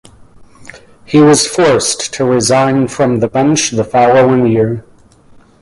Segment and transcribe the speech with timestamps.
[1.05, 4.83] He was forced to resign from the Bench the following year.